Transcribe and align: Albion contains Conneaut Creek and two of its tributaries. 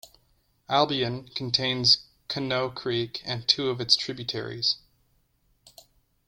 Albion 0.67 1.27
contains 1.35 2.07
Conneaut 2.27 2.73
Creek 2.73 3.21
and 3.23 3.47
two 3.47 3.69
of 3.69 3.79
its 3.79 3.95
tributaries. 3.95 4.77